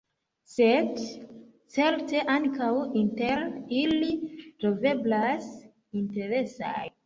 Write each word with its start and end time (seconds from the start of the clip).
Sed, 0.51 1.01
certe, 1.75 2.23
ankaŭ 2.37 2.71
inter 3.03 3.45
ili 3.83 4.11
troveblas 4.65 5.55
interesaj. 6.05 6.79